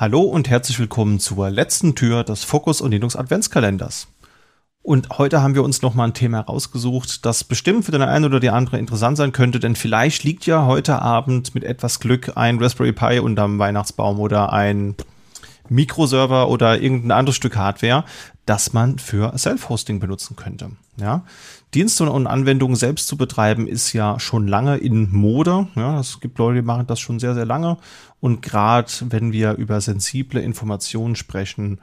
[0.00, 4.06] Hallo und herzlich willkommen zur letzten Tür des Fokus und Linux Adventskalenders.
[4.80, 8.38] Und heute haben wir uns nochmal ein Thema rausgesucht, das bestimmt für den einen oder
[8.38, 12.60] die andere interessant sein könnte, denn vielleicht liegt ja heute Abend mit etwas Glück ein
[12.60, 14.94] Raspberry Pi unterm Weihnachtsbaum oder ein
[15.68, 18.04] Mikroserver oder irgendein anderes Stück Hardware,
[18.46, 20.70] das man für Self-Hosting benutzen könnte.
[20.96, 21.24] Ja,
[21.74, 25.68] Dienste und Anwendungen selbst zu betreiben ist ja schon lange in Mode.
[25.76, 27.76] Ja, es gibt Leute, die machen das schon sehr, sehr lange.
[28.20, 31.80] Und gerade wenn wir über sensible Informationen sprechen,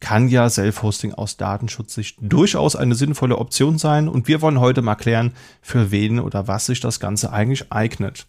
[0.00, 4.08] kann ja Self-Hosting aus Datenschutzsicht durchaus eine sinnvolle Option sein.
[4.08, 5.32] Und wir wollen heute mal klären,
[5.62, 8.26] für wen oder was sich das Ganze eigentlich eignet.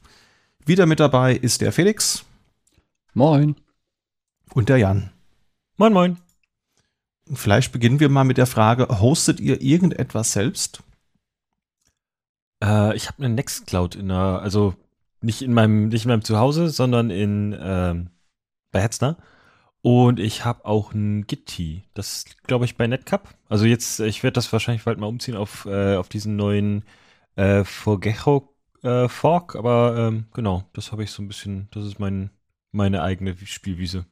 [0.65, 2.25] Wieder mit dabei ist der Felix.
[3.13, 3.55] Moin.
[4.53, 5.11] Und der Jan.
[5.77, 6.17] Moin, moin.
[7.31, 10.83] Vielleicht beginnen wir mal mit der Frage, hostet ihr irgendetwas selbst?
[12.63, 14.73] Äh, ich habe eine Nextcloud in der, also
[15.21, 18.09] nicht in meinem, nicht in meinem Zuhause, sondern in ähm,
[18.71, 19.17] bei Hetzner.
[19.81, 21.83] Und ich habe auch ein Gitti.
[21.93, 23.29] Das glaube ich bei Netcup.
[23.47, 26.83] Also jetzt, ich werde das wahrscheinlich bald mal umziehen auf, äh, auf diesen neuen
[27.35, 29.55] äh, Forgecho äh, Fork.
[29.55, 32.31] Aber ähm, genau, das habe ich so ein bisschen, das ist mein,
[32.71, 34.05] meine eigene Spielwiese.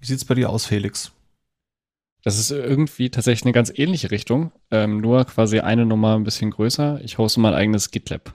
[0.00, 1.12] Wie sieht's bei dir aus, Felix?
[2.22, 6.50] Das ist irgendwie tatsächlich eine ganz ähnliche Richtung, ähm, nur quasi eine Nummer ein bisschen
[6.50, 7.00] größer.
[7.02, 8.34] Ich hoste mein eigenes GitLab.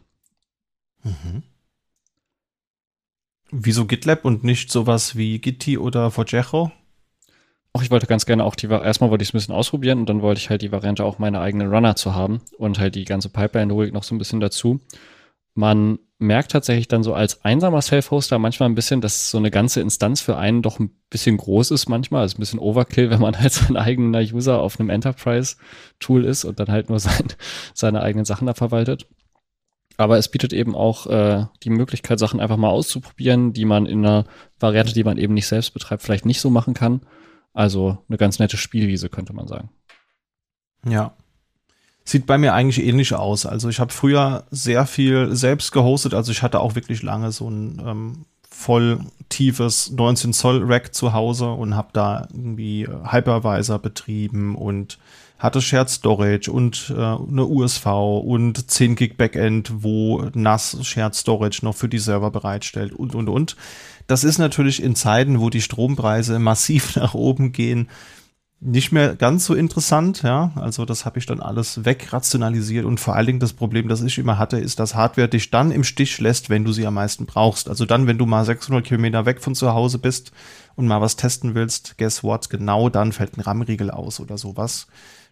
[1.03, 1.43] Mhm.
[3.51, 6.71] Wieso GitLab und nicht sowas wie Gitti oder Forgejo?
[7.73, 10.09] Auch ich wollte ganz gerne auch die, erstmal wollte ich es ein bisschen ausprobieren und
[10.09, 13.05] dann wollte ich halt die Variante auch meine eigenen Runner zu haben und halt die
[13.05, 14.81] ganze Pipeline-Logik noch so ein bisschen dazu.
[15.55, 19.79] Man merkt tatsächlich dann so als einsamer Self-Hoster manchmal ein bisschen, dass so eine ganze
[19.79, 22.21] Instanz für einen doch ein bisschen groß ist manchmal.
[22.21, 26.59] Also ein bisschen Overkill, wenn man halt sein eigener User auf einem Enterprise-Tool ist und
[26.59, 27.27] dann halt nur sein,
[27.73, 29.07] seine eigenen Sachen da verwaltet.
[29.95, 34.05] Aber es bietet eben auch äh, die Möglichkeit, Sachen einfach mal auszuprobieren, die man in
[34.05, 34.25] einer
[34.59, 37.01] Variante, die man eben nicht selbst betreibt, vielleicht nicht so machen kann.
[37.53, 39.69] Also eine ganz nette Spielwiese, könnte man sagen.
[40.85, 41.15] Ja,
[42.09, 43.45] sieht bei mir eigentlich ähnlich aus.
[43.45, 46.13] Also ich habe früher sehr viel selbst gehostet.
[46.13, 48.99] Also ich hatte auch wirklich lange so ein ähm, voll
[49.29, 54.97] tiefes 19 Zoll Rack zu Hause und habe da irgendwie äh, Hypervisor betrieben und
[55.37, 61.59] hatte Shared Storage und äh, eine USV und 10 Gig Backend, wo NAS Shared Storage
[61.63, 63.55] noch für die Server bereitstellt und und und.
[64.07, 67.87] Das ist natürlich in Zeiten, wo die Strompreise massiv nach oben gehen,
[68.61, 70.51] nicht mehr ganz so interessant, ja.
[70.55, 74.17] Also das habe ich dann alles wegrationalisiert und vor allen Dingen das Problem, das ich
[74.17, 77.25] immer hatte, ist, dass Hardware dich dann im Stich lässt, wenn du sie am meisten
[77.25, 77.69] brauchst.
[77.69, 80.33] Also dann, wenn du mal 600 Kilometer weg von zu Hause bist
[80.75, 82.49] und mal was testen willst, guess what?
[82.49, 84.87] Genau dann fällt ein RAM-Riegel aus oder sowas.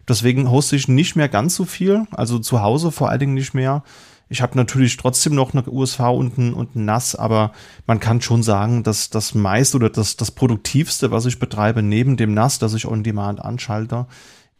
[0.08, 3.52] Deswegen hoste ich nicht mehr ganz so viel, also zu Hause vor allen Dingen nicht
[3.52, 3.82] mehr.
[4.28, 7.52] Ich habe natürlich trotzdem noch eine USV und ein, und ein NAS, aber
[7.86, 12.16] man kann schon sagen, dass das meiste oder das, das Produktivste, was ich betreibe, neben
[12.16, 14.06] dem NAS, das ich on demand anschalte,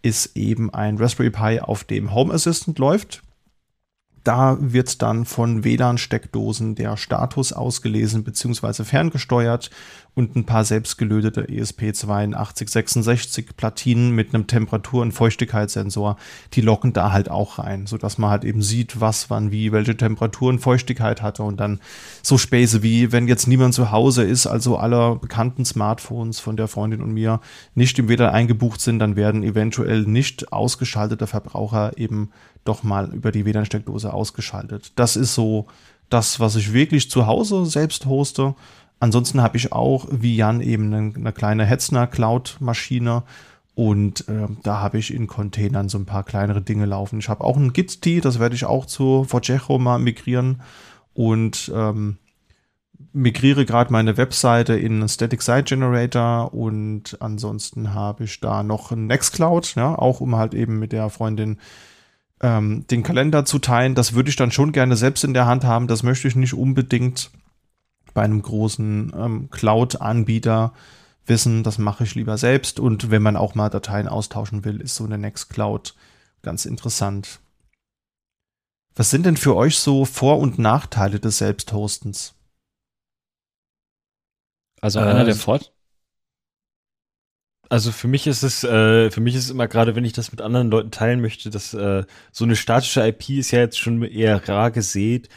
[0.00, 3.22] ist eben ein Raspberry Pi, auf dem Home Assistant läuft.
[4.28, 8.84] Da wird dann von WLAN-Steckdosen der Status ausgelesen bzw.
[8.84, 9.70] ferngesteuert
[10.14, 16.18] und ein paar selbstgelötete ESP8266 Platinen mit einem Temperatur- und Feuchtigkeitssensor,
[16.52, 19.96] die locken da halt auch rein, sodass man halt eben sieht, was wann wie welche
[19.96, 21.80] Temperatur und Feuchtigkeit hatte und dann
[22.20, 26.68] so Späße wie, wenn jetzt niemand zu Hause ist, also aller bekannten Smartphones von der
[26.68, 27.40] Freundin und mir
[27.74, 32.30] nicht im WLAN eingebucht sind, dann werden eventuell nicht ausgeschaltete Verbraucher eben
[32.64, 34.92] doch mal über die WLAN-Steckdose ausgeschaltet.
[34.96, 35.66] Das ist so
[36.08, 38.54] das, was ich wirklich zu Hause selbst hoste.
[39.00, 43.22] Ansonsten habe ich auch, wie Jan, eben eine, eine kleine Hetzner Cloud-Maschine
[43.74, 47.20] und äh, da habe ich in Containern so ein paar kleinere Dinge laufen.
[47.20, 50.62] Ich habe auch ein Git-T, das werde ich auch zu Vorgecho mal migrieren
[51.14, 52.16] und ähm,
[53.12, 58.90] migriere gerade meine Webseite in einen Static Site Generator und ansonsten habe ich da noch
[58.90, 61.58] ein Nextcloud, ja, auch um halt eben mit der Freundin
[62.40, 63.94] ähm, den Kalender zu teilen.
[63.94, 65.86] Das würde ich dann schon gerne selbst in der Hand haben.
[65.86, 67.30] Das möchte ich nicht unbedingt
[68.14, 70.72] bei einem großen ähm, Cloud-Anbieter
[71.26, 72.80] wissen, das mache ich lieber selbst.
[72.80, 75.94] Und wenn man auch mal Dateien austauschen will, ist so eine Nextcloud
[76.42, 77.40] ganz interessant.
[78.94, 82.34] Was sind denn für euch so Vor- und Nachteile des Selbsthostens?
[84.80, 85.60] Also einer äh, der Vor
[87.68, 90.32] also für mich ist es, äh, für mich ist es immer gerade, wenn ich das
[90.32, 94.02] mit anderen Leuten teilen möchte, dass äh, so eine statische IP ist ja jetzt schon
[94.02, 95.28] eher rar gesät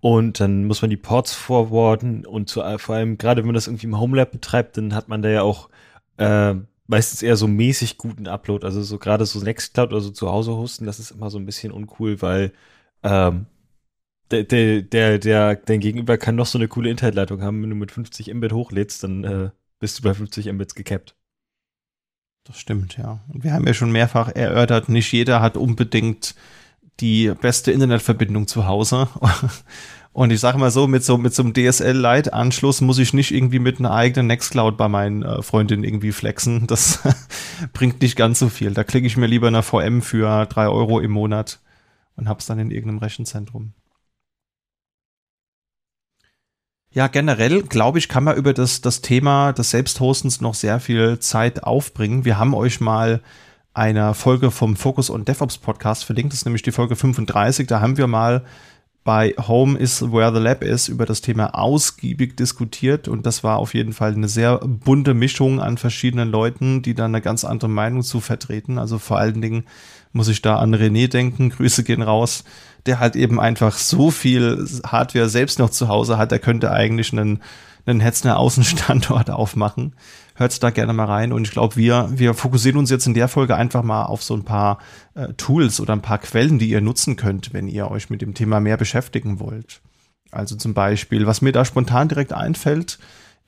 [0.00, 3.66] und dann muss man die Ports forwarden und zu, vor allem gerade wenn man das
[3.68, 5.70] irgendwie im Homelab betreibt, dann hat man da ja auch
[6.18, 6.54] äh,
[6.86, 8.64] meistens eher so mäßig guten Upload.
[8.66, 11.46] Also so gerade so Nextcloud oder so zu Hause hosten, das ist immer so ein
[11.46, 12.52] bisschen uncool, weil
[13.02, 13.46] ähm,
[14.30, 17.62] der, der, der, der, dein Gegenüber kann noch so eine coole Internetleitung haben.
[17.62, 21.16] Wenn du mit 50 Mbit hochlädst, dann äh, bist du bei 50 Mbits gekappt.
[22.44, 23.20] Das stimmt, ja.
[23.32, 26.34] Und wir haben ja schon mehrfach erörtert, nicht jeder hat unbedingt
[27.00, 29.08] die beste Internetverbindung zu Hause.
[30.12, 33.58] Und ich sage mal so, mit so, mit so einem DSL-Lite-Anschluss muss ich nicht irgendwie
[33.58, 36.66] mit einer eigenen Nextcloud bei meinen äh, Freundinnen irgendwie flexen.
[36.74, 37.00] Das
[37.72, 38.74] bringt nicht ganz so viel.
[38.74, 41.60] Da klicke ich mir lieber eine VM für drei Euro im Monat
[42.14, 43.72] und hab's dann in irgendeinem Rechenzentrum.
[46.94, 51.18] Ja, generell glaube ich, kann man über das, das Thema des Selbsthostens noch sehr viel
[51.18, 52.24] Zeit aufbringen.
[52.24, 53.20] Wir haben euch mal
[53.74, 56.32] eine Folge vom Focus on DevOps Podcast verlinkt.
[56.32, 57.66] Das ist nämlich die Folge 35.
[57.66, 58.44] Da haben wir mal
[59.02, 63.58] bei Home is Where the Lab is über das Thema ausgiebig diskutiert und das war
[63.58, 67.70] auf jeden Fall eine sehr bunte Mischung an verschiedenen Leuten, die da eine ganz andere
[67.70, 68.78] Meinung zu vertreten.
[68.78, 69.64] Also vor allen Dingen
[70.14, 72.44] muss ich da an René denken, Grüße gehen raus,
[72.86, 77.12] der halt eben einfach so viel Hardware selbst noch zu Hause hat, der könnte eigentlich
[77.12, 77.42] einen,
[77.84, 79.94] einen Hetzner Außenstandort aufmachen
[80.34, 81.32] hört da gerne mal rein.
[81.32, 84.34] Und ich glaube, wir, wir fokussieren uns jetzt in der Folge einfach mal auf so
[84.34, 84.78] ein paar
[85.14, 88.34] äh, Tools oder ein paar Quellen, die ihr nutzen könnt, wenn ihr euch mit dem
[88.34, 89.80] Thema mehr beschäftigen wollt.
[90.30, 92.98] Also zum Beispiel, was mir da spontan direkt einfällt,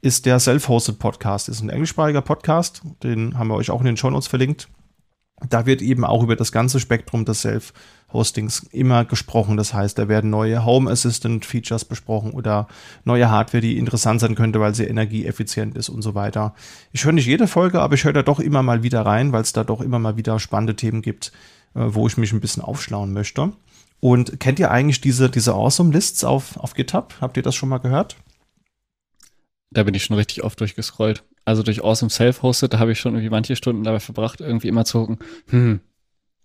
[0.03, 1.49] ist der Self-Hosted Podcast.
[1.49, 4.69] Ist ein englischsprachiger Podcast, den haben wir euch auch in den Show Notes verlinkt.
[5.49, 7.75] Da wird eben auch über das ganze Spektrum des Self
[8.13, 9.57] Hostings immer gesprochen.
[9.57, 12.69] Das heißt, da werden neue Home Assistant Features besprochen oder
[13.05, 16.55] neue Hardware, die interessant sein könnte, weil sie energieeffizient ist und so weiter.
[16.93, 19.43] Ich höre nicht jede Folge, aber ich höre da doch immer mal wieder rein, weil
[19.43, 21.33] es da doch immer mal wieder spannende Themen gibt,
[21.75, 23.53] äh, wo ich mich ein bisschen aufschlauen möchte.
[24.01, 27.15] Und kennt ihr eigentlich diese, diese Awesome Lists auf, auf GitHub?
[27.21, 28.17] Habt ihr das schon mal gehört?
[29.71, 31.25] Da bin ich schon richtig oft durchgescrollt.
[31.45, 34.85] Also durch Awesome Self-Hosted, da habe ich schon irgendwie manche Stunden dabei verbracht, irgendwie immer
[34.85, 35.19] zu gucken,
[35.49, 35.81] hm,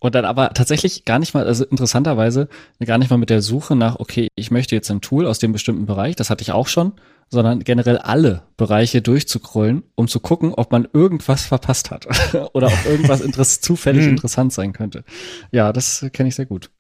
[0.03, 2.49] und dann aber tatsächlich gar nicht mal, also interessanterweise
[2.83, 5.51] gar nicht mal mit der Suche nach, okay, ich möchte jetzt ein Tool aus dem
[5.51, 6.93] bestimmten Bereich, das hatte ich auch schon,
[7.29, 12.07] sondern generell alle Bereiche durchzukrollen, um zu gucken, ob man irgendwas verpasst hat
[12.53, 14.13] oder ob irgendwas interess zufällig hm.
[14.13, 15.03] interessant sein könnte.
[15.51, 16.71] Ja, das kenne ich sehr gut.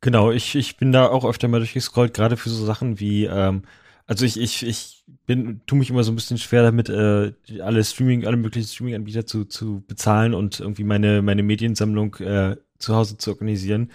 [0.00, 3.62] Genau, ich, ich bin da auch öfter mal durchgescrollt, gerade für so Sachen wie, ähm,
[4.06, 7.82] also ich, ich, ich bin, tu mich immer so ein bisschen schwer damit, äh, alle
[7.84, 13.16] Streaming, alle möglichen Streaming-Anbieter zu, zu bezahlen und irgendwie meine, meine Mediensammlung äh, zu Hause
[13.18, 13.90] zu organisieren.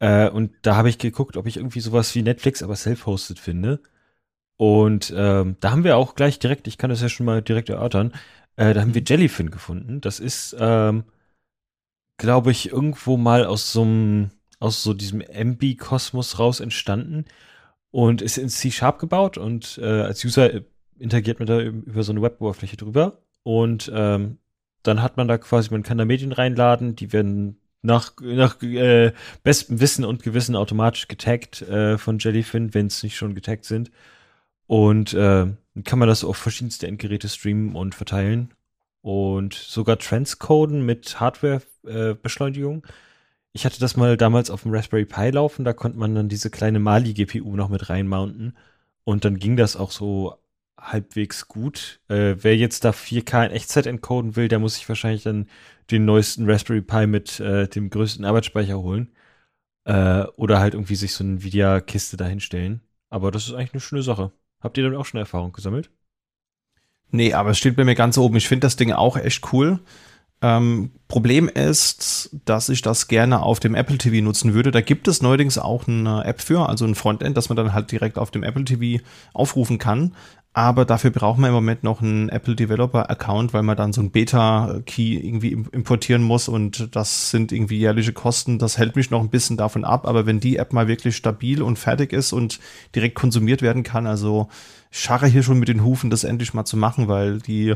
[0.00, 3.80] Äh, und da habe ich geguckt, ob ich irgendwie sowas wie Netflix, aber self-hosted finde.
[4.56, 7.70] Und ähm, da haben wir auch gleich direkt, ich kann das ja schon mal direkt
[7.70, 8.12] erörtern,
[8.56, 10.00] äh, da haben wir Jellyfin gefunden.
[10.00, 11.04] Das ist, ähm,
[12.16, 14.30] glaube ich, irgendwo mal aus so einem,
[14.62, 17.24] aus so diesem MB-Kosmos raus entstanden
[17.90, 20.50] und ist in C-Sharp gebaut und äh, als User
[20.98, 24.38] interagiert man da über so eine Web-Oberfläche drüber und ähm,
[24.82, 29.12] dann hat man da quasi, man kann da Medien reinladen, die werden nach, nach äh,
[29.42, 33.90] bestem Wissen und Gewissen automatisch getaggt äh, von Jellyfin, wenn es nicht schon getaggt sind.
[34.66, 35.46] Und äh,
[35.84, 38.54] kann man das auf verschiedenste Endgeräte streamen und verteilen.
[39.00, 42.84] Und sogar transcoden mit Hardware-Beschleunigung.
[42.84, 42.88] Äh,
[43.52, 46.50] ich hatte das mal damals auf dem Raspberry Pi laufen, da konnte man dann diese
[46.50, 48.56] kleine Mali-GPU noch mit reinmounten.
[49.04, 50.38] Und dann ging das auch so
[50.80, 52.00] halbwegs gut.
[52.08, 55.48] Äh, wer jetzt da 4K in Echtzeit encoden will, der muss sich wahrscheinlich dann
[55.90, 59.12] den neuesten Raspberry Pi mit äh, dem größten Arbeitsspeicher holen.
[59.84, 62.82] Äh, oder halt irgendwie sich so eine Nvidia-Kiste dahinstellen.
[63.10, 64.32] Aber das ist eigentlich eine schöne Sache.
[64.60, 65.90] Habt ihr damit auch schon Erfahrung gesammelt?
[67.10, 68.36] Nee, aber es steht bei mir ganz oben.
[68.36, 69.80] Ich finde das Ding auch echt cool.
[70.42, 74.70] Ähm, Problem ist, dass ich das gerne auf dem Apple TV nutzen würde.
[74.70, 77.92] Da gibt es neuerdings auch eine App für, also ein Frontend, dass man dann halt
[77.92, 80.14] direkt auf dem Apple TV aufrufen kann.
[80.54, 84.02] Aber dafür braucht man im Moment noch einen Apple Developer Account, weil man dann so
[84.02, 88.58] ein Beta Key irgendwie importieren muss und das sind irgendwie jährliche Kosten.
[88.58, 90.06] Das hält mich noch ein bisschen davon ab.
[90.06, 92.60] Aber wenn die App mal wirklich stabil und fertig ist und
[92.94, 94.48] direkt konsumiert werden kann, also
[94.90, 97.74] scharre hier schon mit den Hufen, das endlich mal zu machen, weil die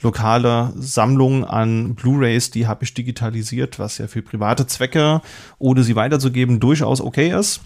[0.00, 5.20] lokale Sammlung an Blu-rays, die habe ich digitalisiert, was ja für private Zwecke,
[5.58, 7.60] ohne sie weiterzugeben, durchaus okay ist.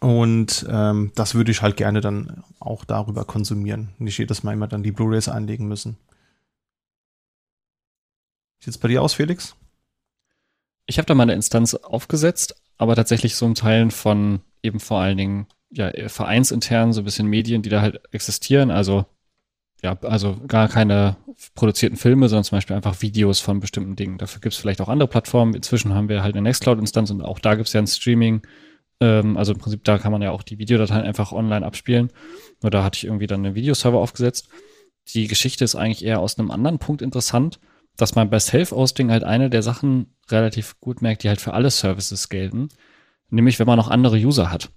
[0.00, 3.94] Und ähm, das würde ich halt gerne dann auch darüber konsumieren.
[3.98, 5.96] Nicht jedes Mal immer dann die Blu-rays einlegen müssen.
[8.60, 9.56] Sieht's bei dir aus, Felix?
[10.86, 15.00] Ich habe da mal eine Instanz aufgesetzt, aber tatsächlich so im Teilen von eben vor
[15.00, 18.70] allen Dingen ja, vereinsintern so ein bisschen Medien, die da halt existieren.
[18.70, 19.06] Also
[19.82, 21.16] ja, also gar keine
[21.54, 24.18] produzierten Filme, sondern zum Beispiel einfach Videos von bestimmten Dingen.
[24.18, 25.54] Dafür gibt es vielleicht auch andere Plattformen.
[25.54, 28.42] Inzwischen haben wir halt eine Nextcloud-Instanz und auch da gibt es ja ein Streaming.
[29.00, 32.10] Ähm, also im Prinzip, da kann man ja auch die Videodateien einfach online abspielen.
[32.62, 34.48] Nur da hatte ich irgendwie dann einen Videoserver aufgesetzt.
[35.14, 37.60] Die Geschichte ist eigentlich eher aus einem anderen Punkt interessant,
[37.96, 41.70] dass man bei Self-Hosting halt eine der Sachen relativ gut merkt, die halt für alle
[41.70, 42.68] Services gelten.
[43.28, 44.70] nämlich wenn man noch andere User hat.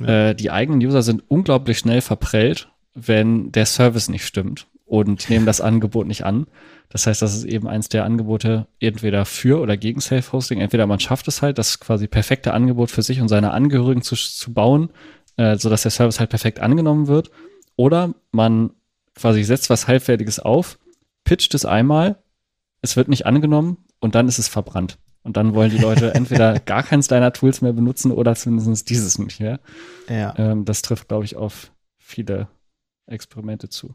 [0.00, 0.30] Ja.
[0.30, 5.46] Äh, die eigenen User sind unglaublich schnell verprellt, wenn der Service nicht stimmt und nehmen
[5.46, 6.46] das Angebot nicht an.
[6.88, 10.60] Das heißt, das ist eben eins der Angebote entweder für oder gegen Self-Hosting.
[10.60, 14.14] Entweder man schafft es halt, das quasi perfekte Angebot für sich und seine Angehörigen zu,
[14.14, 14.90] zu bauen,
[15.36, 17.30] äh, sodass der Service halt perfekt angenommen wird.
[17.74, 18.70] Oder man
[19.14, 20.78] quasi setzt was Halbfertiges auf,
[21.24, 22.16] pitcht es einmal,
[22.80, 24.98] es wird nicht angenommen und dann ist es verbrannt.
[25.22, 29.18] Und dann wollen die Leute entweder gar keins deiner Tools mehr benutzen oder zumindest dieses
[29.18, 29.58] nicht mehr.
[30.08, 30.34] Ja.
[30.38, 32.46] Ähm, das trifft, glaube ich, auf viele
[33.06, 33.94] Experimente zu.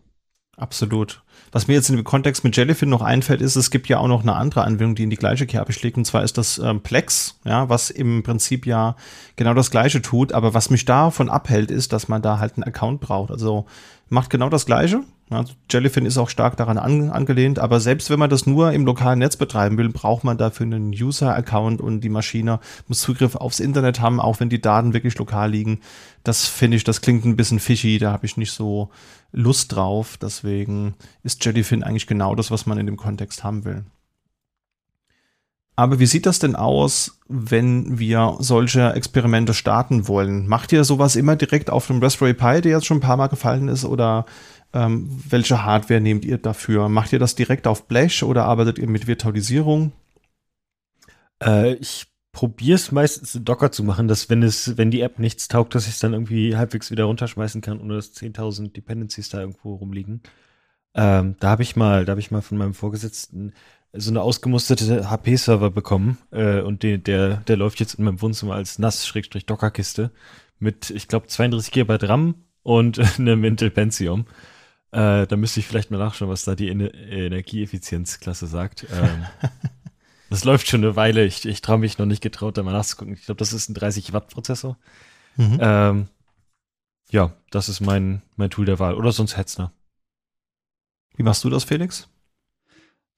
[0.61, 1.23] Absolut.
[1.51, 4.07] Was mir jetzt in dem Kontext mit Jellyfin noch einfällt, ist, es gibt ja auch
[4.07, 6.81] noch eine andere Anwendung, die in die gleiche Kerbe schlägt, und zwar ist das ähm,
[6.81, 8.95] Plex, ja, was im Prinzip ja
[9.37, 12.63] genau das gleiche tut, aber was mich davon abhält, ist, dass man da halt einen
[12.63, 13.31] Account braucht.
[13.31, 13.65] Also
[14.09, 15.01] macht genau das gleiche.
[15.31, 18.85] Ja, Jellyfin ist auch stark daran an, angelehnt, aber selbst wenn man das nur im
[18.85, 23.61] lokalen Netz betreiben will, braucht man dafür einen User-Account und die Maschine muss Zugriff aufs
[23.61, 25.79] Internet haben, auch wenn die Daten wirklich lokal liegen.
[26.23, 28.89] Das finde ich, das klingt ein bisschen fishy, da habe ich nicht so
[29.31, 30.17] Lust drauf.
[30.17, 33.85] Deswegen ist Jellyfin eigentlich genau das, was man in dem Kontext haben will.
[35.75, 40.47] Aber wie sieht das denn aus, wenn wir solche Experimente starten wollen?
[40.47, 43.27] Macht ihr sowas immer direkt auf dem Raspberry Pi, der jetzt schon ein paar Mal
[43.27, 44.25] gefallen ist, oder
[44.73, 46.89] ähm, welche Hardware nehmt ihr dafür?
[46.89, 49.93] Macht ihr das direkt auf Blech oder arbeitet ihr mit Virtualisierung?
[51.43, 55.19] Äh, ich probiere es meistens in Docker zu machen, dass wenn es, wenn die App
[55.19, 59.29] nichts taugt, dass ich es dann irgendwie halbwegs wieder runterschmeißen kann, ohne dass 10.000 Dependencies
[59.29, 60.21] da irgendwo rumliegen.
[60.93, 63.53] Ähm, da habe ich mal, da habe ich mal von meinem Vorgesetzten
[63.93, 68.55] so eine ausgemusterte HP-Server bekommen äh, und den, der, der läuft jetzt in meinem Wohnzimmer
[68.55, 70.11] als NAS-Docker-Kiste
[70.59, 74.25] mit, ich glaube, 32 GB RAM und einem Intel Pentium.
[74.91, 78.85] Äh, da müsste ich vielleicht mal nachschauen, was da die Ener Energieeffizienzklasse sagt.
[78.91, 79.25] Ähm,
[80.31, 81.25] das läuft schon eine Weile.
[81.25, 83.13] Ich, ich traue mich noch nicht getraut, da mal nachzugucken.
[83.13, 84.77] Ich glaube, das ist ein 30 Watt Prozessor.
[85.35, 85.57] Mhm.
[85.59, 86.07] Ähm,
[87.09, 88.95] ja, das ist mein, mein Tool der Wahl.
[88.95, 89.73] Oder sonst Hetzner.
[91.17, 92.07] Wie machst du das, Felix?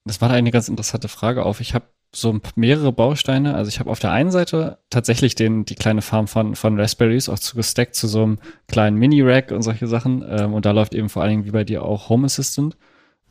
[0.05, 1.61] Das war da eine ganz interessante Frage auf.
[1.61, 3.53] Ich habe so mehrere Bausteine.
[3.53, 7.29] Also ich habe auf der einen Seite tatsächlich den, die kleine Farm von, von Raspberries
[7.29, 10.25] auch zu gesteckt zu so einem kleinen Mini-Rack und solche Sachen.
[10.27, 12.75] Ähm, und da läuft eben vor allen Dingen wie bei dir auch Home Assistant.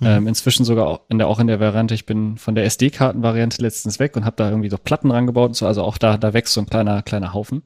[0.03, 0.09] Mhm.
[0.09, 3.63] Ähm, inzwischen sogar auch in, der, auch in der Variante, ich bin von der SD-Karten-Variante
[3.63, 5.67] letztens weg und habe da irgendwie so Platten rangebaut und so.
[5.67, 7.63] Also auch da, da wächst so ein kleiner, kleiner Haufen.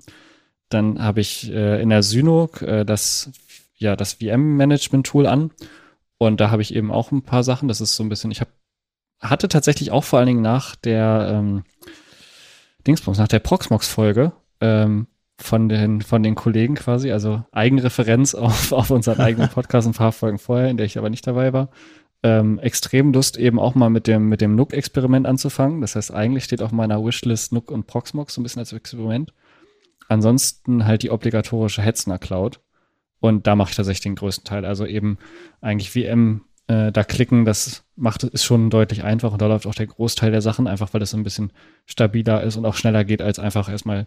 [0.68, 3.30] Dann habe ich äh, in der Syno äh, das,
[3.76, 5.50] ja, das VM-Management-Tool an.
[6.18, 7.68] Und da habe ich eben auch ein paar Sachen.
[7.68, 8.50] Das ist so ein bisschen, ich habe
[9.20, 11.64] hatte tatsächlich auch vor allen Dingen nach der ähm,
[12.86, 15.06] Dingsbums, nach der Proxmox-Folge ähm,
[15.38, 20.12] von den, von den Kollegen quasi, also Eigenreferenz auf, auf unseren eigenen Podcast ein paar
[20.12, 21.70] Folgen vorher, in der ich aber nicht dabei war,
[22.22, 25.80] ähm, extrem Lust eben auch mal mit dem, mit dem Nook-Experiment anzufangen.
[25.80, 29.32] Das heißt, eigentlich steht auf meiner Wishlist Nook und Proxmox so ein bisschen als Experiment.
[30.08, 32.60] Ansonsten halt die obligatorische Hetzner Cloud.
[33.20, 34.64] Und da mache ich tatsächlich den größten Teil.
[34.64, 35.18] Also eben
[35.60, 39.74] eigentlich VM äh, da klicken, das macht ist schon deutlich einfach und da läuft auch
[39.74, 41.52] der Großteil der Sachen, einfach weil das so ein bisschen
[41.86, 44.06] stabiler ist und auch schneller geht, als einfach erstmal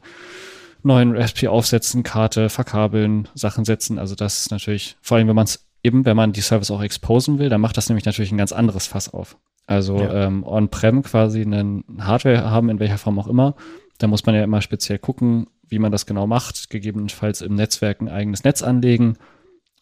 [0.84, 3.98] neuen Raspberry aufsetzen, Karte, verkabeln, Sachen setzen.
[4.00, 6.82] Also das ist natürlich, vor allem wenn man es eben, wenn man die Service auch
[6.82, 9.38] exposen will, dann macht das nämlich natürlich ein ganz anderes Fass auf.
[9.68, 10.26] Also Ja.
[10.28, 13.56] ähm, on-prem quasi einen Hardware haben, in welcher Form auch immer.
[13.98, 16.70] Da muss man ja immer speziell gucken, wie man das genau macht.
[16.70, 19.18] Gegebenenfalls im Netzwerk ein eigenes Netz anlegen.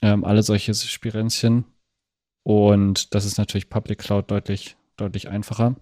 [0.02, 1.66] Ähm, alle solche Spirenzchen.
[2.44, 5.76] Und das ist natürlich Public Cloud deutlich, deutlich einfacher.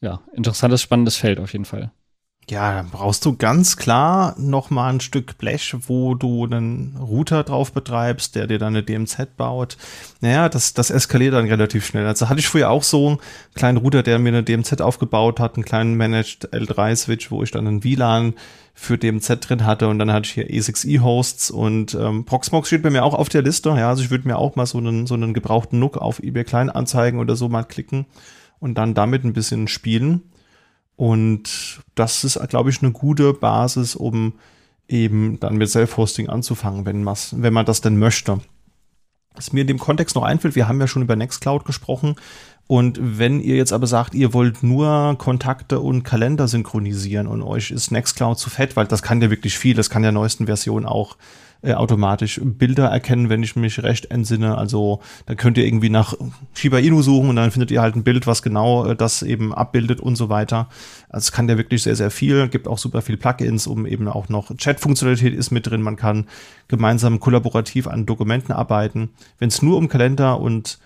[0.00, 1.92] Ja, interessantes, spannendes Feld auf jeden Fall.
[2.48, 7.44] Ja, dann brauchst du ganz klar noch mal ein Stück Blech, wo du einen Router
[7.44, 9.76] drauf betreibst, der dir dann eine DMZ baut.
[10.20, 12.06] Naja, das, das eskaliert dann relativ schnell.
[12.06, 13.18] Also hatte ich früher auch so einen
[13.54, 17.68] kleinen Router, der mir eine DMZ aufgebaut hat, einen kleinen Managed L3-Switch, wo ich dann
[17.68, 18.34] einen WLAN
[18.74, 22.90] für DMZ drin hatte und dann hatte ich hier E6E-Hosts und ähm, Proxmox steht bei
[22.90, 23.68] mir auch auf der Liste.
[23.70, 26.44] Ja, also ich würde mir auch mal so einen, so einen gebrauchten Nook auf eBay
[26.44, 28.06] Kleinanzeigen oder so mal klicken
[28.58, 30.22] und dann damit ein bisschen spielen.
[31.00, 34.34] Und das ist, glaube ich, eine gute Basis, um
[34.86, 38.40] eben dann mit Self-Hosting anzufangen, wenn, wenn man das denn möchte.
[39.34, 42.16] Was mir in dem Kontext noch einfällt, wir haben ja schon über Nextcloud gesprochen.
[42.66, 47.70] Und wenn ihr jetzt aber sagt, ihr wollt nur Kontakte und Kalender synchronisieren und euch
[47.70, 50.84] ist Nextcloud zu fett, weil das kann ja wirklich viel, das kann ja neuesten Version
[50.84, 51.16] auch
[51.62, 54.56] äh, automatisch Bilder erkennen, wenn ich mich recht entsinne.
[54.56, 56.14] Also da könnt ihr irgendwie nach
[56.54, 59.52] Shiba Inu suchen und dann findet ihr halt ein Bild, was genau äh, das eben
[59.52, 60.68] abbildet und so weiter.
[61.08, 62.48] Also es kann ja wirklich sehr, sehr viel.
[62.48, 65.82] Gibt auch super viel Plugins, um eben auch noch Chat-Funktionalität ist mit drin.
[65.82, 66.26] Man kann
[66.68, 69.10] gemeinsam kollaborativ an Dokumenten arbeiten.
[69.38, 70.78] Wenn es nur um Kalender und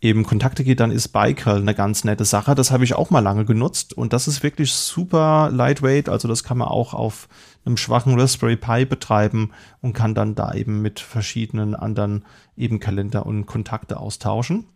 [0.00, 2.54] eben Kontakte geht, dann ist Bicurl eine ganz nette Sache.
[2.54, 6.08] Das habe ich auch mal lange genutzt und das ist wirklich super lightweight.
[6.08, 7.28] Also das kann man auch auf
[7.64, 9.50] einem schwachen Raspberry Pi betreiben
[9.82, 12.24] und kann dann da eben mit verschiedenen anderen
[12.56, 14.66] eben Kalender und Kontakte austauschen.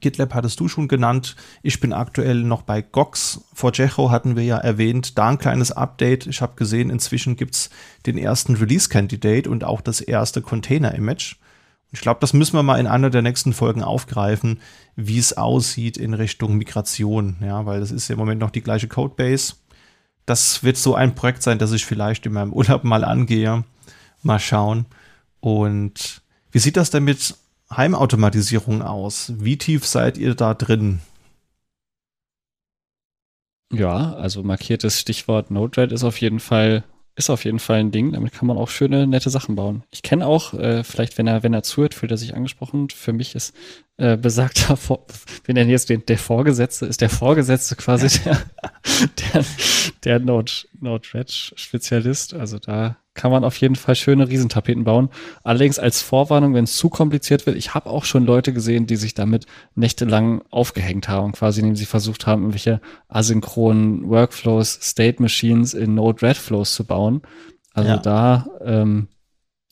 [0.00, 1.34] GitLab hattest du schon genannt.
[1.62, 3.40] Ich bin aktuell noch bei Gox.
[3.54, 6.26] Vor Jecho hatten wir ja erwähnt, da ein kleines Update.
[6.26, 7.70] Ich habe gesehen, inzwischen gibt's
[8.04, 11.36] den ersten Release-Candidate und auch das erste Container-Image.
[11.94, 14.60] Ich glaube, das müssen wir mal in einer der nächsten Folgen aufgreifen,
[14.96, 17.36] wie es aussieht in Richtung Migration.
[17.40, 19.54] Ja, weil das ist ja im Moment noch die gleiche Codebase.
[20.26, 23.62] Das wird so ein Projekt sein, das ich vielleicht in meinem Urlaub mal angehe.
[24.24, 24.86] Mal schauen.
[25.38, 26.20] Und
[26.50, 27.36] wie sieht das denn mit
[27.70, 29.32] Heimautomatisierung aus?
[29.36, 30.98] Wie tief seid ihr da drin?
[33.72, 36.82] Ja, also markiertes Stichwort Node-RED ist auf jeden Fall
[37.16, 38.12] ist auf jeden Fall ein Ding.
[38.12, 39.84] Damit kann man auch schöne, nette Sachen bauen.
[39.90, 42.90] Ich kenne auch, äh, vielleicht, wenn er, wenn er zuhört, fühlt er sich angesprochen.
[42.90, 43.54] Für mich ist
[43.96, 45.06] äh, besagter, Vor
[45.44, 48.40] wir nennen jetzt den, der Vorgesetzte, ist der Vorgesetzte quasi der,
[49.32, 49.44] der,
[50.02, 52.34] der Node, Node-RED-Spezialist.
[52.34, 55.08] Also da kann man auf jeden Fall schöne Riesentapeten bauen.
[55.42, 58.96] Allerdings als Vorwarnung, wenn es zu kompliziert wird, ich habe auch schon Leute gesehen, die
[58.96, 65.74] sich damit nächtelang aufgehängt haben, quasi indem sie versucht haben, irgendwelche asynchronen Workflows, State Machines
[65.74, 67.22] in Node-RED-Flows zu bauen.
[67.72, 67.96] Also ja.
[67.98, 69.08] da, ähm,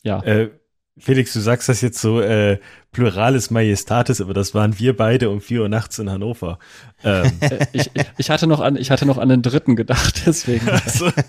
[0.02, 0.22] ja.
[0.22, 0.50] Äh,
[0.98, 2.58] Felix, du sagst das jetzt so äh,
[2.92, 6.58] pluralis majestatis, aber das waren wir beide um vier Uhr nachts in Hannover.
[7.02, 7.32] Ähm.
[7.40, 10.68] Äh, ich, ich, hatte noch an, ich hatte noch an den dritten gedacht, deswegen.
[10.68, 11.10] Also.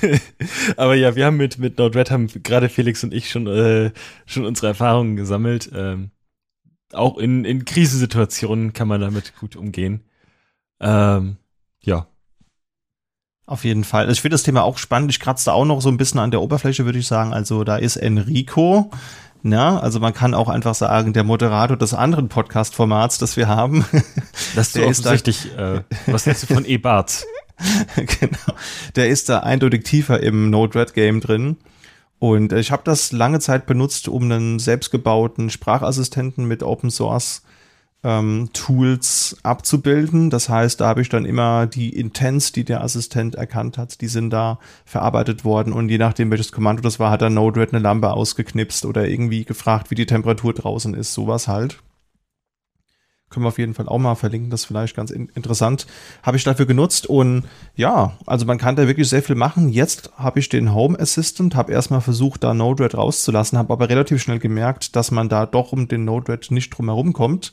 [0.76, 3.92] aber ja, wir haben mit mit Node-RED haben gerade Felix und ich schon äh,
[4.26, 5.70] schon unsere Erfahrungen gesammelt.
[5.74, 6.10] Ähm,
[6.92, 10.00] auch in in Krisensituationen kann man damit gut umgehen.
[10.80, 11.36] Ähm,
[11.82, 12.06] ja,
[13.50, 14.02] auf jeden Fall.
[14.02, 15.10] Also ich finde das Thema auch spannend.
[15.10, 17.32] Ich kratze da auch noch so ein bisschen an der Oberfläche, würde ich sagen.
[17.32, 18.92] Also da ist Enrico.
[19.42, 23.84] Ja, also man kann auch einfach sagen, der Moderator des anderen Podcast-Formats, das wir haben.
[24.56, 25.56] Das der ist richtig.
[25.56, 27.24] Äh, was hältst du von E-Bart?
[27.94, 28.58] genau.
[28.96, 31.56] Der ist da eindeutig tiefer im Node-RED-Game drin.
[32.18, 37.42] Und ich habe das lange Zeit benutzt, um einen selbstgebauten Sprachassistenten mit Open Source
[38.02, 40.30] ähm, Tools abzubilden.
[40.30, 44.08] Das heißt, da habe ich dann immer die Intents, die der Assistent erkannt hat, die
[44.08, 47.82] sind da verarbeitet worden und je nachdem, welches Kommando das war, hat dann Node-RED eine
[47.82, 51.82] Lampe ausgeknipst oder irgendwie gefragt, wie die Temperatur draußen ist, sowas halt.
[53.28, 55.86] Können wir auf jeden Fall auch mal verlinken, das ist vielleicht ganz in interessant.
[56.24, 57.44] Habe ich dafür genutzt und
[57.76, 59.68] ja, also man kann da wirklich sehr viel machen.
[59.68, 64.20] Jetzt habe ich den Home Assistant, habe erstmal versucht, da Node-RED rauszulassen, habe aber relativ
[64.20, 67.52] schnell gemerkt, dass man da doch um den Node-RED nicht drum herum kommt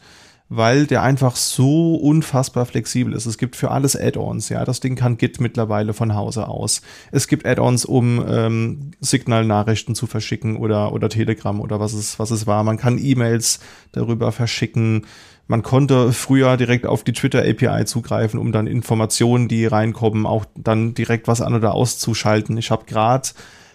[0.49, 3.25] weil der einfach so unfassbar flexibel ist.
[3.25, 4.63] Es gibt für alles Add-ons, ja.
[4.63, 6.81] Das Ding kann Git mittlerweile von Hause aus.
[7.11, 12.31] Es gibt Add-ons, um ähm, Signal-Nachrichten zu verschicken oder, oder Telegram oder was es, was
[12.31, 12.63] es war.
[12.63, 13.59] Man kann E-Mails
[13.91, 15.05] darüber verschicken.
[15.47, 20.45] Man konnte früher direkt auf die Twitter API zugreifen, um dann Informationen, die reinkommen, auch
[20.55, 22.57] dann direkt was an oder auszuschalten.
[22.57, 23.29] Ich habe gerade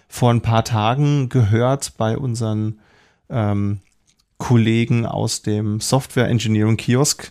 [0.09, 2.79] vor ein paar Tagen gehört bei unseren
[3.31, 3.81] ähm,
[4.43, 7.31] Kollegen aus dem Software Engineering Kiosk.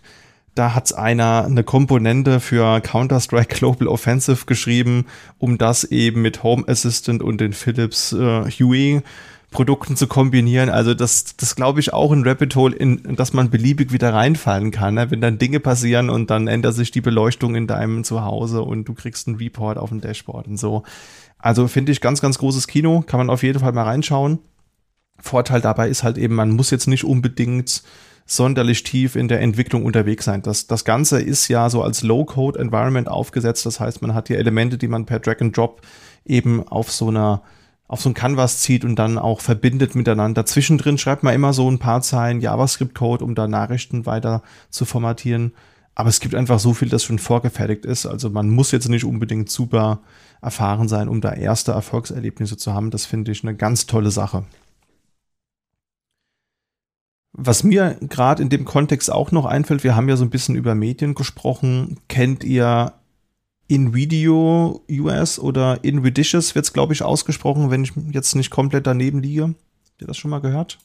[0.55, 6.63] Da hat einer eine Komponente für Counter-Strike Global Offensive geschrieben, um das eben mit Home
[6.69, 9.01] Assistant und den Philips äh, Huey
[9.49, 10.69] Produkten zu kombinieren.
[10.69, 14.13] Also das, das glaube ich auch ein Rabbit Hole, in, in das man beliebig wieder
[14.13, 14.93] reinfallen kann.
[14.93, 15.11] Ne?
[15.11, 18.93] Wenn dann Dinge passieren und dann ändert sich die Beleuchtung in deinem Zuhause und du
[18.93, 20.83] kriegst einen Report auf dem Dashboard und so.
[21.39, 23.03] Also finde ich ganz, ganz großes Kino.
[23.05, 24.39] Kann man auf jeden Fall mal reinschauen.
[25.21, 27.83] Vorteil dabei ist halt eben, man muss jetzt nicht unbedingt
[28.25, 30.41] sonderlich tief in der Entwicklung unterwegs sein.
[30.41, 33.65] Das, das Ganze ist ja so als Low-Code-Environment aufgesetzt.
[33.65, 35.81] Das heißt, man hat hier Elemente, die man per Drag and Drop
[36.25, 37.41] eben auf so einer
[37.91, 40.45] auf so ein Canvas zieht und dann auch verbindet miteinander.
[40.45, 45.51] Zwischendrin schreibt man immer so ein paar Zeilen JavaScript-Code, um da Nachrichten weiter zu formatieren.
[45.93, 48.05] Aber es gibt einfach so viel, das schon vorgefertigt ist.
[48.05, 49.99] Also man muss jetzt nicht unbedingt super
[50.41, 52.91] erfahren sein, um da erste Erfolgserlebnisse zu haben.
[52.91, 54.45] Das finde ich eine ganz tolle Sache.
[57.43, 60.55] Was mir gerade in dem Kontext auch noch einfällt, wir haben ja so ein bisschen
[60.55, 61.99] über Medien gesprochen.
[62.07, 62.93] Kennt ihr
[63.67, 69.23] InVideo US oder InVidicious wird es, glaube ich, ausgesprochen, wenn ich jetzt nicht komplett daneben
[69.23, 69.43] liege?
[69.43, 70.77] Habt ihr das schon mal gehört?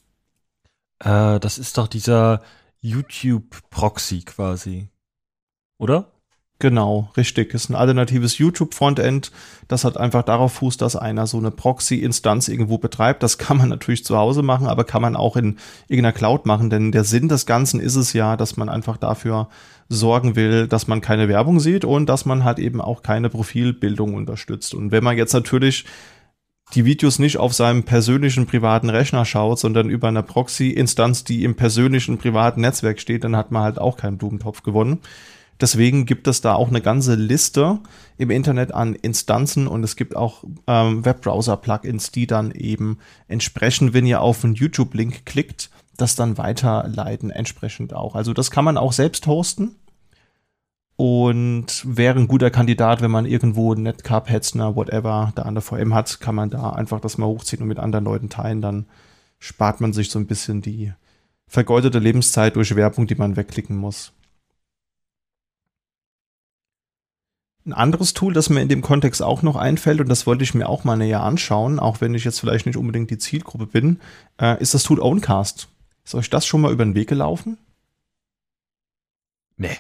[1.00, 2.40] Äh, das ist doch dieser
[2.80, 4.88] YouTube-Proxy quasi.
[5.76, 6.10] Oder?
[6.58, 7.52] Genau, richtig.
[7.52, 9.30] Ist ein alternatives YouTube-Frontend.
[9.68, 13.22] Das hat einfach darauf fußt, dass einer so eine Proxy-Instanz irgendwo betreibt.
[13.22, 16.70] Das kann man natürlich zu Hause machen, aber kann man auch in irgendeiner Cloud machen.
[16.70, 19.48] Denn der Sinn des Ganzen ist es ja, dass man einfach dafür
[19.90, 24.14] sorgen will, dass man keine Werbung sieht und dass man halt eben auch keine Profilbildung
[24.14, 24.74] unterstützt.
[24.74, 25.84] Und wenn man jetzt natürlich
[26.74, 31.54] die Videos nicht auf seinem persönlichen privaten Rechner schaut, sondern über eine Proxy-Instanz, die im
[31.54, 35.00] persönlichen privaten Netzwerk steht, dann hat man halt auch keinen Blumentopf gewonnen.
[35.60, 37.80] Deswegen gibt es da auch eine ganze Liste
[38.18, 44.06] im Internet an Instanzen und es gibt auch ähm, Webbrowser-Plugins, die dann eben entsprechend, wenn
[44.06, 48.14] ihr auf einen YouTube-Link klickt, das dann weiterleiten entsprechend auch.
[48.14, 49.76] Also das kann man auch selbst hosten
[50.96, 55.94] und wäre ein guter Kandidat, wenn man irgendwo Netcarp, Hetzner, whatever da an der VM
[55.94, 58.62] hat, kann man da einfach das mal hochziehen und mit anderen Leuten teilen.
[58.62, 58.86] Dann
[59.38, 60.92] spart man sich so ein bisschen die
[61.46, 64.12] vergeudete Lebenszeit durch Werbung, die man wegklicken muss.
[67.66, 70.54] Ein anderes Tool, das mir in dem Kontext auch noch einfällt, und das wollte ich
[70.54, 74.00] mir auch mal näher anschauen, auch wenn ich jetzt vielleicht nicht unbedingt die Zielgruppe bin,
[74.40, 75.68] äh, ist das Tool Owncast.
[76.04, 77.58] Ist euch das schon mal über den Weg gelaufen?
[79.56, 79.76] Nee.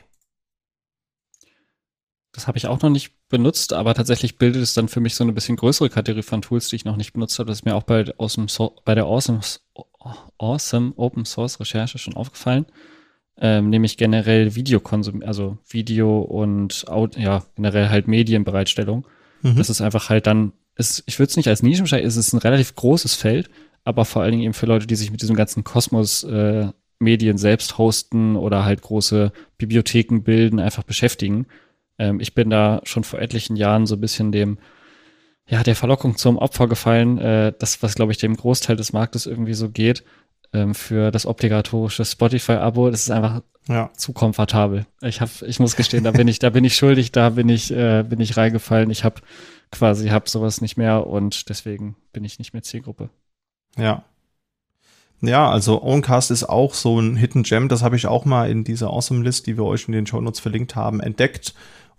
[2.32, 5.22] Das habe ich auch noch nicht benutzt, aber tatsächlich bildet es dann für mich so
[5.22, 7.48] eine bisschen größere Kategorie von Tools, die ich noch nicht benutzt habe.
[7.48, 9.40] Das ist mir auch bei, awesome so bei der awesome,
[10.38, 12.66] awesome Open Source Recherche schon aufgefallen
[13.40, 16.84] ähm, nämlich generell Videokonsum, also Video und
[17.16, 19.06] ja, generell halt Medienbereitstellung.
[19.42, 19.56] Mhm.
[19.56, 22.32] Das ist einfach halt dann, ist, ich würde es nicht als Nischen beschreiben, es ist
[22.32, 23.50] ein relativ großes Feld,
[23.84, 26.68] aber vor allen Dingen eben für Leute, die sich mit diesem ganzen Kosmos äh,
[26.98, 31.46] Medien selbst hosten oder halt große Bibliotheken bilden, einfach beschäftigen.
[31.98, 34.58] Ähm, ich bin da schon vor etlichen Jahren so ein bisschen dem,
[35.46, 39.26] ja, der Verlockung zum Opfer gefallen, äh, das, was glaube ich dem Großteil des Marktes
[39.26, 40.04] irgendwie so geht,
[40.52, 42.90] ähm, für das obligatorische Spotify-Abo.
[42.90, 43.90] Das ist einfach ja.
[43.96, 44.86] zu komfortabel.
[45.02, 47.70] Ich habe, ich muss gestehen, da bin ich, da bin ich schuldig, da bin ich,
[47.70, 48.90] äh, bin ich reingefallen.
[48.90, 49.20] Ich habe
[49.70, 53.10] quasi, habe sowas nicht mehr und deswegen bin ich nicht mehr Zielgruppe.
[53.76, 54.04] Ja.
[55.22, 57.68] Ja, also Owncast ist auch so ein Hidden Gem.
[57.68, 60.20] Das habe ich auch mal in dieser Awesome List, die wir euch in den Show
[60.20, 61.54] Notes verlinkt haben, entdeckt.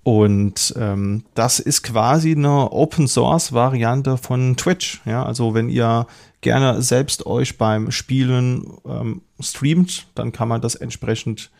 [0.07, 5.01] Und ähm, das ist quasi eine Open Source Variante von Twitch.
[5.03, 6.07] Ja, also wenn ihr
[6.39, 11.51] gerne selbst euch beim Spielen ähm, streamt, dann kann man das entsprechend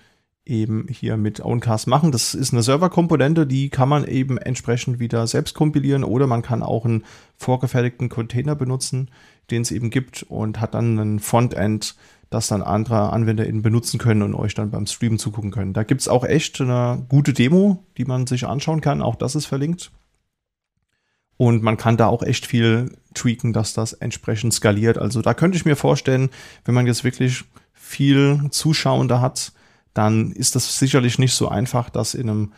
[0.46, 2.14] eben hier mit Owncast machen.
[2.14, 6.64] Das ist eine Serverkomponente, die kann man eben entsprechend wieder selbst kompilieren oder man kann
[6.64, 7.04] auch einen
[7.36, 9.12] vorgefertigten Container benutzen,
[9.52, 11.96] den es eben gibt und hat dann ein Frontend,
[12.30, 15.74] das dann andere AnwenderInnen benutzen können und euch dann beim Streamen zugucken können.
[15.74, 19.02] Da gibt es auch echt eine gute Demo, die man sich anschauen kann.
[19.02, 19.92] Auch das ist verlinkt.
[21.38, 24.98] Und man kann da auch echt viel tweaken, dass das entsprechend skaliert.
[24.98, 26.30] Also da könnte ich mir vorstellen,
[26.66, 29.54] wenn man jetzt wirklich viel Zuschauende hat,
[29.94, 32.54] dann ist das sicherlich nicht so einfach, das in einem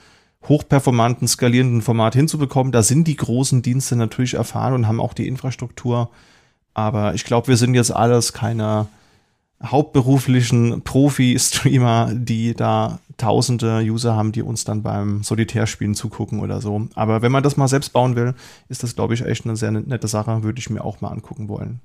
[0.48, 2.72] hochperformanten, skalierenden Format hinzubekommen.
[2.72, 6.10] Da sind die großen Dienste natürlich erfahren und haben auch die Infrastruktur.
[6.74, 8.88] Aber ich glaube, wir sind jetzt alles keine
[9.64, 16.88] hauptberuflichen Profi-Streamer, die da tausende User haben, die uns dann beim Solitärspielen zugucken oder so.
[16.96, 18.36] Aber wenn man das mal selbst bauen will,
[18.70, 21.50] ist das, glaube ich, echt eine sehr nette Sache, würde ich mir auch mal angucken
[21.50, 21.82] wollen.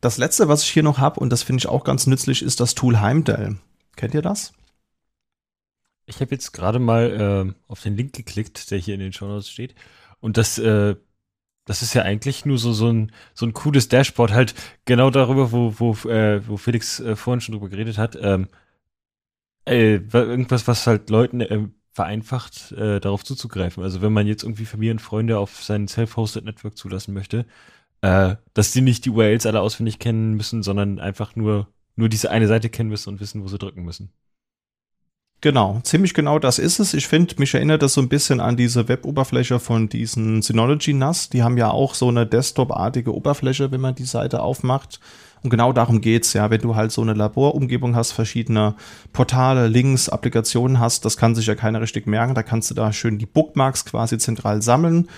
[0.00, 2.60] Das letzte, was ich hier noch habe, und das finde ich auch ganz nützlich, ist
[2.60, 3.56] das Tool Heimdall.
[3.96, 4.54] Kennt ihr das?
[6.06, 9.26] Ich habe jetzt gerade mal äh, auf den Link geklickt, der hier in den Show
[9.26, 9.74] Notes steht.
[10.20, 10.96] Und das äh,
[11.68, 14.54] das ist ja eigentlich nur so, so, ein, so ein cooles Dashboard, halt
[14.86, 18.16] genau darüber, wo, wo, äh, wo Felix äh, vorhin schon drüber geredet hat.
[18.18, 18.48] Ähm,
[19.66, 23.82] äh, irgendwas, was halt Leuten äh, vereinfacht, äh, darauf zuzugreifen.
[23.82, 27.44] Also wenn man jetzt irgendwie Familie und Freunde auf sein Self-Hosted Network zulassen möchte,
[28.00, 32.30] äh, dass die nicht die URLs alle auswendig kennen müssen, sondern einfach nur, nur diese
[32.30, 34.10] eine Seite kennen müssen und wissen, wo sie drücken müssen.
[35.40, 36.94] Genau, ziemlich genau das ist es.
[36.94, 41.28] Ich finde, mich erinnert das so ein bisschen an diese Web-Oberfläche von diesen Synology NAS.
[41.28, 44.98] Die haben ja auch so eine Desktop-artige Oberfläche, wenn man die Seite aufmacht.
[45.44, 46.50] Und genau darum geht's, ja.
[46.50, 48.74] Wenn du halt so eine Laborumgebung hast, verschiedene
[49.12, 52.34] Portale, Links, Applikationen hast, das kann sich ja keiner richtig merken.
[52.34, 55.08] Da kannst du da schön die Bookmarks quasi zentral sammeln.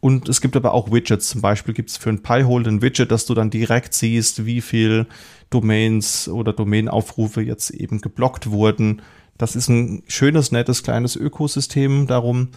[0.00, 1.28] Und es gibt aber auch Widgets.
[1.30, 4.60] Zum Beispiel gibt es für ein Pi-Hole ein Widget, dass du dann direkt siehst, wie
[4.60, 5.06] viel
[5.48, 9.00] Domains oder Domainaufrufe jetzt eben geblockt wurden
[9.40, 12.48] das ist ein schönes, nettes, kleines Ökosystem darum.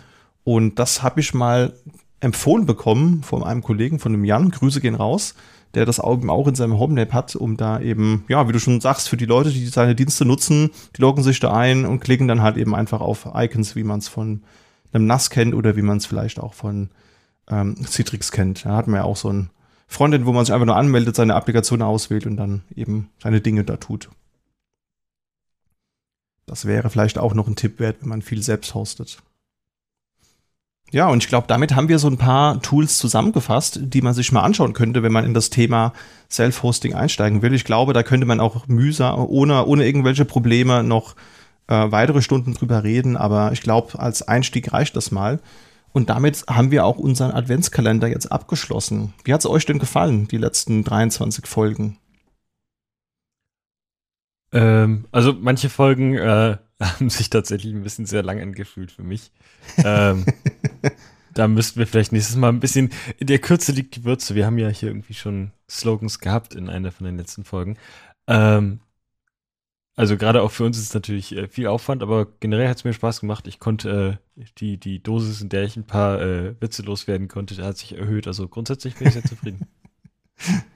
[0.43, 1.74] Und das habe ich mal
[2.19, 4.52] empfohlen bekommen von einem Kollegen, von dem Jan.
[4.52, 5.36] Grüße gehen raus,
[5.76, 9.08] der das auch in seinem Homelab hat, um da eben, ja, wie du schon sagst,
[9.08, 12.41] für die Leute, die seine Dienste nutzen, die loggen sich da ein und klicken dann
[12.41, 14.43] halt eben einfach auf Icons, wie man es von
[14.91, 16.89] einem NAS kennt oder wie man es vielleicht auch von
[17.50, 18.65] ähm, Citrix kennt.
[18.65, 19.50] Da hat man ja auch so ein
[19.88, 23.63] Frontend, wo man sich einfach nur anmeldet, seine Applikation auswählt und dann eben seine Dinge
[23.63, 24.10] da tut.
[26.45, 29.19] Das wäre vielleicht auch noch ein Tipp wert, wenn man viel selbst hostet.
[30.91, 34.32] Ja, und ich glaube, damit haben wir so ein paar Tools zusammengefasst, die man sich
[34.32, 35.91] mal anschauen könnte, wenn man in das Thema
[36.29, 37.56] Self-Hosting einsteigen will.
[37.56, 41.15] Ich glaube, da könnte man auch mühsam, ohne, ohne irgendwelche Probleme noch
[41.67, 45.39] äh, weitere Stunden drüber reden, aber ich glaube, als Einstieg reicht das mal.
[45.93, 49.13] Und damit haben wir auch unseren Adventskalender jetzt abgeschlossen.
[49.23, 51.97] Wie hat es euch denn gefallen, die letzten 23 Folgen?
[54.54, 59.32] Ähm, also manche Folgen äh, haben sich tatsächlich ein bisschen sehr lang angefühlt für mich.
[59.78, 60.26] ähm,
[61.34, 64.36] da müssten wir vielleicht nächstes Mal ein bisschen, in der Kürze liegt die Würze.
[64.36, 67.78] Wir haben ja hier irgendwie schon Slogans gehabt in einer von den letzten Folgen.
[68.28, 68.80] Ähm,
[69.96, 72.84] also gerade auch für uns ist es natürlich äh, viel Aufwand, aber generell hat es
[72.84, 73.48] mir Spaß gemacht.
[73.48, 77.62] Ich konnte äh, die, die Dosis, in der ich ein paar äh, Witze loswerden konnte,
[77.63, 78.28] hat sich erhöht.
[78.28, 79.68] Also grundsätzlich bin ich sehr zufrieden.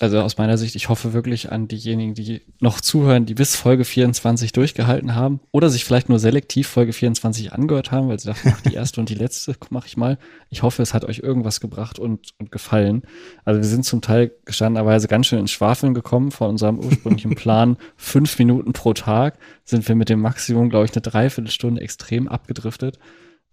[0.00, 3.84] also aus meiner Sicht, ich hoffe wirklich an diejenigen, die noch zuhören, die bis Folge
[3.84, 8.52] 24 durchgehalten haben oder sich vielleicht nur selektiv Folge 24 angehört haben, weil sie dachten,
[8.54, 10.18] ach, die erste und die letzte mache ich mal.
[10.50, 13.02] Ich hoffe, es hat euch irgendwas gebracht und, und gefallen.
[13.44, 17.78] Also wir sind zum Teil gestandenerweise ganz schön ins Schwafeln gekommen von unserem ursprünglichen Plan.
[17.96, 22.98] Fünf Minuten pro Tag sind wir mit dem Maximum, glaube ich, eine Dreiviertelstunde extrem abgedriftet.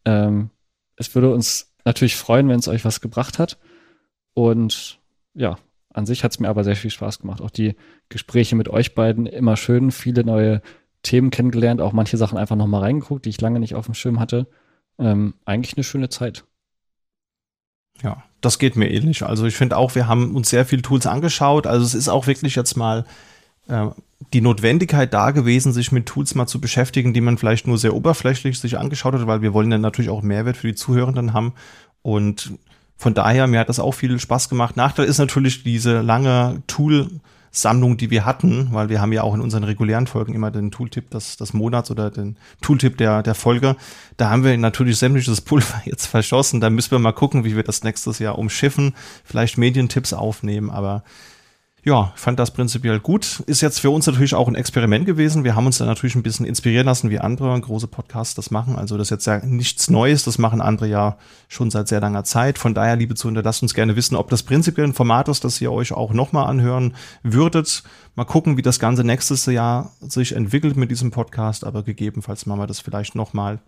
[0.03, 0.49] Ähm,
[0.97, 3.57] es würde uns natürlich freuen, wenn es euch was gebracht hat.
[4.33, 4.99] Und
[5.35, 5.57] ja,
[5.93, 7.41] an sich hat es mir aber sehr viel Spaß gemacht.
[7.41, 7.75] Auch die
[8.09, 10.61] Gespräche mit euch beiden immer schön, viele neue
[11.03, 14.19] Themen kennengelernt, auch manche Sachen einfach nochmal reingeguckt, die ich lange nicht auf dem Schirm
[14.19, 14.47] hatte.
[14.97, 16.45] Ähm, eigentlich eine schöne Zeit.
[18.01, 19.23] Ja, das geht mir ähnlich.
[19.23, 21.67] Also ich finde auch, wir haben uns sehr viele Tools angeschaut.
[21.67, 23.05] Also es ist auch wirklich jetzt mal
[23.67, 23.87] äh,
[24.33, 27.93] die Notwendigkeit da gewesen, sich mit Tools mal zu beschäftigen, die man vielleicht nur sehr
[27.93, 31.53] oberflächlich sich angeschaut hat, weil wir wollen dann natürlich auch Mehrwert für die Zuhörenden haben.
[32.01, 32.53] Und
[32.97, 34.77] von daher, mir hat das auch viel Spaß gemacht.
[34.77, 39.41] Nachteil ist natürlich diese lange Tool-Sammlung, die wir hatten, weil wir haben ja auch in
[39.41, 43.75] unseren regulären Folgen immer den Tooltip des, des Monats oder den Tooltip der, der Folge.
[44.17, 46.61] Da haben wir natürlich sämtliches Pulver jetzt verschossen.
[46.61, 51.03] Da müssen wir mal gucken, wie wir das nächstes Jahr umschiffen, vielleicht Medientipps aufnehmen, aber
[51.85, 53.43] ja, fand das prinzipiell gut.
[53.45, 55.43] Ist jetzt für uns natürlich auch ein Experiment gewesen.
[55.43, 58.77] Wir haben uns da natürlich ein bisschen inspirieren lassen, wie andere große Podcasts das machen.
[58.77, 60.23] Also das ist jetzt ja nichts Neues.
[60.23, 61.17] Das machen andere ja
[61.49, 62.57] schon seit sehr langer Zeit.
[62.57, 65.59] Von daher, liebe Zuhörer, lasst uns gerne wissen, ob das prinzipiell ein Format ist, das
[65.59, 67.83] ihr euch auch nochmal anhören würdet.
[68.15, 71.65] Mal gucken, wie das Ganze nächstes Jahr sich entwickelt mit diesem Podcast.
[71.65, 73.59] Aber gegebenenfalls machen wir das vielleicht nochmal.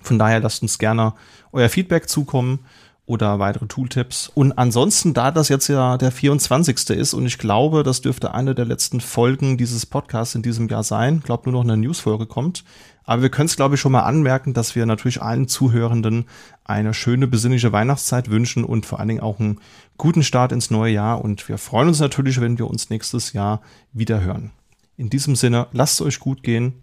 [0.00, 1.12] Von daher lasst uns gerne
[1.52, 2.60] euer Feedback zukommen
[3.06, 4.30] oder weitere Tooltips.
[4.34, 6.90] Und ansonsten, da das jetzt ja der 24.
[6.90, 10.82] ist und ich glaube, das dürfte eine der letzten Folgen dieses Podcasts in diesem Jahr
[10.82, 12.64] sein, glaube nur noch eine Newsfolge kommt.
[13.04, 16.24] Aber wir können es, glaube ich, schon mal anmerken, dass wir natürlich allen Zuhörenden
[16.64, 19.60] eine schöne, besinnliche Weihnachtszeit wünschen und vor allen Dingen auch einen
[19.96, 21.22] guten Start ins neue Jahr.
[21.22, 24.50] Und wir freuen uns natürlich, wenn wir uns nächstes Jahr wieder hören.
[24.96, 26.74] In diesem Sinne, lasst es euch gut gehen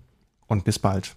[0.47, 1.15] und bis bald.